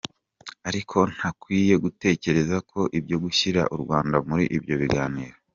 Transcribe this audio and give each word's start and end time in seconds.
Ariko 0.69 0.97
ntakwiye 1.13 1.73
gutekereza 1.83 2.55
ibyo 2.99 3.17
gushyira 3.23 3.61
u 3.75 3.77
Rwanda 3.81 4.15
muri 4.27 4.43
ibyo 4.57 4.75
biganiro.” 4.81 5.35